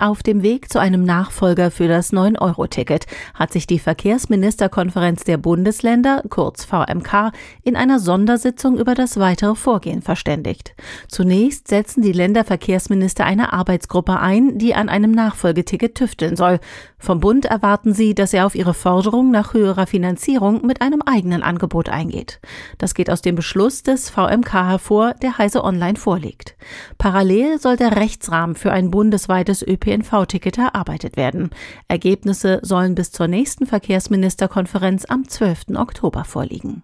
Auf 0.00 0.22
dem 0.22 0.42
Weg 0.42 0.72
zu 0.72 0.80
einem 0.80 1.04
Nachfolger 1.04 1.70
für 1.70 1.86
das 1.86 2.10
9-Euro-Ticket 2.10 3.04
hat 3.34 3.52
sich 3.52 3.66
die 3.66 3.78
Verkehrsministerkonferenz 3.78 5.24
der 5.24 5.36
Bundesländer, 5.36 6.22
kurz 6.30 6.64
VMK, 6.64 7.32
in 7.64 7.76
einer 7.76 7.98
Sondersitzung 7.98 8.78
über 8.78 8.94
das 8.94 9.18
weitere 9.18 9.54
Vorgehen 9.54 10.00
verständigt. 10.00 10.74
Zunächst 11.08 11.68
setzen 11.68 12.00
die 12.00 12.12
Länderverkehrsminister 12.12 13.26
eine 13.26 13.52
Arbeitsgruppe 13.52 14.18
ein, 14.18 14.56
die 14.56 14.74
an 14.74 14.88
einem 14.88 15.10
Nachfolgeticket 15.10 15.96
tüfteln 15.96 16.34
soll. 16.34 16.60
Vom 16.98 17.20
Bund 17.20 17.44
erwarten 17.44 17.92
sie, 17.92 18.14
dass 18.14 18.32
er 18.32 18.46
auf 18.46 18.54
ihre 18.54 18.72
Forderung 18.72 19.30
nach 19.30 19.52
höherer 19.52 19.86
Finanzierung 19.86 20.64
mit 20.64 20.80
einem 20.80 21.02
eigenen 21.02 21.42
Angebot 21.42 21.90
eingeht. 21.90 22.40
Das 22.78 22.94
geht 22.94 23.10
aus 23.10 23.20
dem 23.20 23.34
Beschluss 23.34 23.82
des 23.82 24.08
VMK 24.08 24.54
hervor, 24.54 25.12
der 25.20 25.36
Heise 25.36 25.62
Online 25.62 25.98
vorliegt. 25.98 26.56
Parallel 26.96 27.60
soll 27.60 27.76
der 27.76 27.96
Rechtsrahmen 27.96 28.56
für 28.56 28.72
ein 28.72 28.90
bundesweites 28.90 29.62
ÖP 29.62 29.89
ÖPNV-Ticket 29.90 30.58
erarbeitet 30.58 31.16
werden. 31.16 31.50
Ergebnisse 31.88 32.60
sollen 32.62 32.94
bis 32.94 33.12
zur 33.12 33.26
nächsten 33.26 33.66
Verkehrsministerkonferenz 33.66 35.04
am 35.06 35.28
12. 35.28 35.76
Oktober 35.76 36.24
vorliegen. 36.24 36.82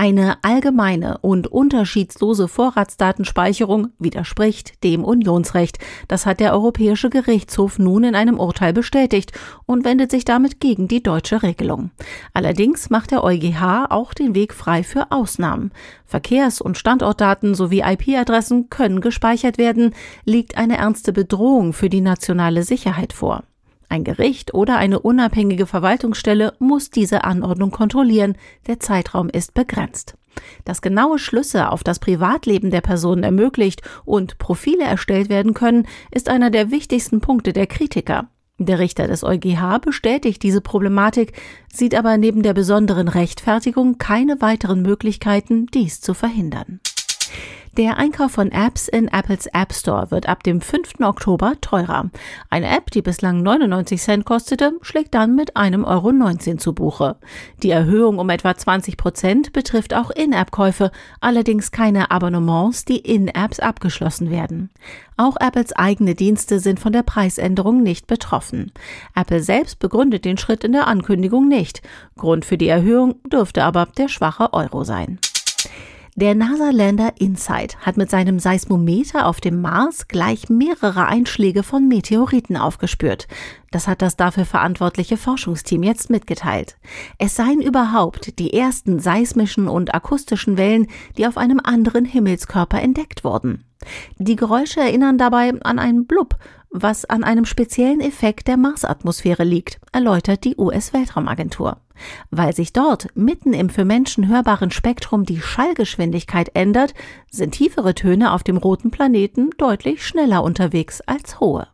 Eine 0.00 0.42
allgemeine 0.42 1.18
und 1.18 1.48
unterschiedslose 1.48 2.48
Vorratsdatenspeicherung 2.48 3.88
widerspricht 3.98 4.82
dem 4.82 5.04
Unionsrecht. 5.04 5.76
Das 6.08 6.24
hat 6.24 6.40
der 6.40 6.54
Europäische 6.54 7.10
Gerichtshof 7.10 7.78
nun 7.78 8.04
in 8.04 8.14
einem 8.14 8.40
Urteil 8.40 8.72
bestätigt 8.72 9.32
und 9.66 9.84
wendet 9.84 10.10
sich 10.10 10.24
damit 10.24 10.58
gegen 10.58 10.88
die 10.88 11.02
deutsche 11.02 11.42
Regelung. 11.42 11.90
Allerdings 12.32 12.88
macht 12.88 13.10
der 13.10 13.22
EuGH 13.22 13.90
auch 13.90 14.14
den 14.14 14.34
Weg 14.34 14.54
frei 14.54 14.84
für 14.84 15.12
Ausnahmen. 15.12 15.70
Verkehrs- 16.06 16.62
und 16.62 16.78
Standortdaten 16.78 17.54
sowie 17.54 17.82
IP-Adressen 17.82 18.70
können 18.70 19.02
gespeichert 19.02 19.58
werden, 19.58 19.94
liegt 20.24 20.56
eine 20.56 20.78
ernste 20.78 21.12
Bedrohung 21.12 21.74
für 21.74 21.90
die 21.90 22.00
nationale 22.00 22.62
Sicherheit 22.62 23.12
vor. 23.12 23.42
Ein 23.90 24.04
Gericht 24.04 24.54
oder 24.54 24.76
eine 24.76 25.00
unabhängige 25.00 25.66
Verwaltungsstelle 25.66 26.54
muss 26.60 26.90
diese 26.90 27.24
Anordnung 27.24 27.72
kontrollieren. 27.72 28.36
Der 28.68 28.78
Zeitraum 28.78 29.28
ist 29.28 29.52
begrenzt. 29.52 30.16
Dass 30.64 30.80
genaue 30.80 31.18
Schlüsse 31.18 31.70
auf 31.70 31.82
das 31.82 31.98
Privatleben 31.98 32.70
der 32.70 32.82
Personen 32.82 33.24
ermöglicht 33.24 33.82
und 34.04 34.38
Profile 34.38 34.84
erstellt 34.84 35.28
werden 35.28 35.54
können, 35.54 35.88
ist 36.12 36.28
einer 36.28 36.50
der 36.50 36.70
wichtigsten 36.70 37.20
Punkte 37.20 37.52
der 37.52 37.66
Kritiker. 37.66 38.28
Der 38.58 38.78
Richter 38.78 39.08
des 39.08 39.24
EuGH 39.24 39.80
bestätigt 39.80 40.44
diese 40.44 40.60
Problematik, 40.60 41.32
sieht 41.72 41.96
aber 41.96 42.16
neben 42.16 42.44
der 42.44 42.54
besonderen 42.54 43.08
Rechtfertigung 43.08 43.98
keine 43.98 44.40
weiteren 44.40 44.82
Möglichkeiten, 44.82 45.66
dies 45.66 46.00
zu 46.00 46.14
verhindern. 46.14 46.78
Der 47.76 47.98
Einkauf 47.98 48.32
von 48.32 48.50
Apps 48.50 48.88
in 48.88 49.06
Apples 49.06 49.46
App 49.46 49.72
Store 49.72 50.10
wird 50.10 50.28
ab 50.28 50.42
dem 50.42 50.60
5. 50.60 50.94
Oktober 51.02 51.52
teurer. 51.60 52.10
Eine 52.50 52.66
App, 52.66 52.90
die 52.90 53.00
bislang 53.00 53.44
99 53.44 54.02
Cent 54.02 54.24
kostete, 54.24 54.72
schlägt 54.82 55.14
dann 55.14 55.36
mit 55.36 55.56
einem 55.56 55.84
Euro 55.84 56.10
19 56.10 56.58
zu 56.58 56.72
Buche. 56.72 57.14
Die 57.62 57.70
Erhöhung 57.70 58.18
um 58.18 58.28
etwa 58.28 58.56
20 58.56 58.96
Prozent 58.96 59.52
betrifft 59.52 59.94
auch 59.94 60.10
In-App-Käufe, 60.10 60.90
allerdings 61.20 61.70
keine 61.70 62.10
Abonnements, 62.10 62.84
die 62.86 62.98
in 62.98 63.28
Apps 63.28 63.60
abgeschlossen 63.60 64.30
werden. 64.30 64.70
Auch 65.16 65.36
Apples 65.36 65.72
eigene 65.72 66.16
Dienste 66.16 66.58
sind 66.58 66.80
von 66.80 66.92
der 66.92 67.04
Preisänderung 67.04 67.84
nicht 67.84 68.08
betroffen. 68.08 68.72
Apple 69.14 69.44
selbst 69.44 69.78
begründet 69.78 70.24
den 70.24 70.38
Schritt 70.38 70.64
in 70.64 70.72
der 70.72 70.88
Ankündigung 70.88 71.46
nicht. 71.46 71.82
Grund 72.16 72.44
für 72.44 72.58
die 72.58 72.68
Erhöhung 72.68 73.14
dürfte 73.30 73.62
aber 73.62 73.86
der 73.96 74.08
schwache 74.08 74.52
Euro 74.52 74.82
sein. 74.82 75.20
Der 76.16 76.34
NASA-Lander 76.34 77.12
InSight 77.20 77.78
hat 77.78 77.96
mit 77.96 78.10
seinem 78.10 78.40
Seismometer 78.40 79.26
auf 79.26 79.40
dem 79.40 79.60
Mars 79.60 80.08
gleich 80.08 80.48
mehrere 80.48 81.06
Einschläge 81.06 81.62
von 81.62 81.86
Meteoriten 81.86 82.56
aufgespürt. 82.56 83.28
Das 83.70 83.86
hat 83.86 84.02
das 84.02 84.16
dafür 84.16 84.44
verantwortliche 84.44 85.16
Forschungsteam 85.16 85.84
jetzt 85.84 86.10
mitgeteilt. 86.10 86.76
Es 87.18 87.36
seien 87.36 87.62
überhaupt 87.62 88.40
die 88.40 88.52
ersten 88.52 88.98
seismischen 88.98 89.68
und 89.68 89.94
akustischen 89.94 90.56
Wellen, 90.56 90.88
die 91.16 91.28
auf 91.28 91.36
einem 91.36 91.60
anderen 91.62 92.04
Himmelskörper 92.04 92.82
entdeckt 92.82 93.22
wurden. 93.22 93.64
Die 94.18 94.36
Geräusche 94.36 94.80
erinnern 94.80 95.16
dabei 95.16 95.52
an 95.62 95.78
einen 95.78 96.06
Blub, 96.06 96.36
was 96.70 97.04
an 97.04 97.22
einem 97.24 97.44
speziellen 97.44 98.00
Effekt 98.00 98.48
der 98.48 98.56
Marsatmosphäre 98.56 99.44
liegt, 99.44 99.80
erläutert 99.92 100.44
die 100.44 100.56
US-Weltraumagentur. 100.56 101.78
Weil 102.30 102.54
sich 102.54 102.72
dort 102.72 103.08
mitten 103.14 103.52
im 103.52 103.70
für 103.70 103.84
Menschen 103.84 104.28
hörbaren 104.28 104.70
Spektrum 104.70 105.24
die 105.24 105.40
Schallgeschwindigkeit 105.40 106.50
ändert, 106.54 106.94
sind 107.30 107.52
tiefere 107.52 107.94
Töne 107.94 108.32
auf 108.32 108.42
dem 108.42 108.56
roten 108.56 108.90
Planeten 108.90 109.50
deutlich 109.58 110.06
schneller 110.06 110.42
unterwegs 110.42 111.00
als 111.02 111.40
hohe. 111.40 111.68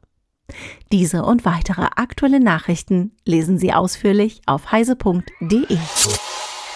Diese 0.92 1.24
und 1.24 1.44
weitere 1.44 1.88
aktuelle 1.96 2.40
Nachrichten 2.40 3.12
lesen 3.24 3.58
Sie 3.58 3.72
ausführlich 3.72 4.42
auf 4.46 4.70
heise.de. 4.70 5.78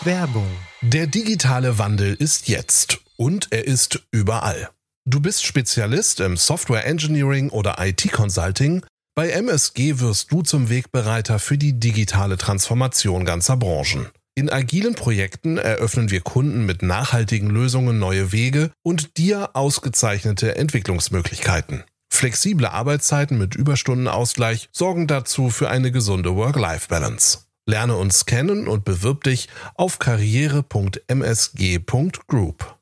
Werbung. 0.03 0.47
Der 0.83 1.07
digitale 1.07 1.79
Wandel 1.79 2.15
ist 2.15 2.49
jetzt 2.49 3.01
und 3.17 3.49
er 3.51 3.67
ist 3.67 4.03
überall. 4.11 4.71
Du 5.07 5.21
bist 5.21 5.45
Spezialist 5.45 6.21
im 6.21 6.37
Software 6.37 6.87
Engineering 6.87 7.51
oder 7.51 7.77
IT 7.81 8.11
Consulting 8.13 8.85
bei 9.15 9.31
MSG 9.31 10.01
wirst 10.01 10.33
du 10.33 10.43
zum 10.43 10.69
Wegbereiter 10.69 11.39
für 11.39 11.57
die 11.59 11.79
digitale 11.79 12.39
Transformation 12.39 13.25
ganzer 13.25 13.57
Branchen. 13.57 14.09
In 14.35 14.49
agilen 14.49 14.95
Projekten 14.95 15.59
eröffnen 15.59 16.11
wir 16.11 16.21
Kunden 16.21 16.65
mit 16.65 16.83
nachhaltigen 16.83 17.51
Lösungen 17.51 17.99
neue 17.99 18.33
Wege 18.33 18.71
und 18.83 19.19
dir 19.19 19.51
ausgezeichnete 19.55 20.57
Entwicklungsmöglichkeiten. 20.57 21.85
Flexible 22.09 22.67
Arbeitszeiten 22.67 23.37
mit 23.39 23.55
Überstundenausgleich 23.55 24.69
sorgen 24.73 25.07
dazu 25.07 25.51
für 25.51 25.69
eine 25.69 25.93
gesunde 25.93 26.35
Work-Life-Balance. 26.37 27.41
Lerne 27.67 27.97
uns 27.97 28.25
kennen 28.27 28.69
und 28.69 28.85
bewirb 28.85 29.25
dich 29.25 29.49
auf 29.75 29.99
karriere.msg.group. 29.99 32.80